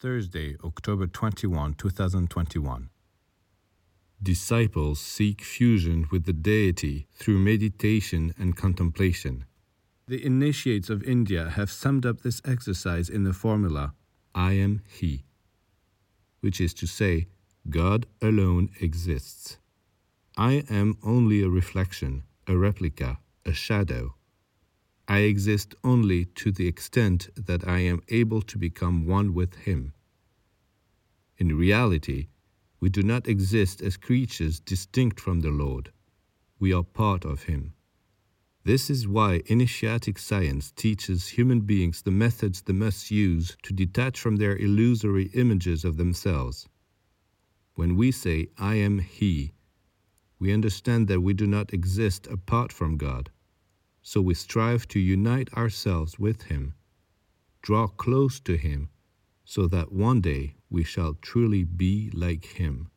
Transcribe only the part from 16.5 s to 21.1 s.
is to say, God alone exists. I am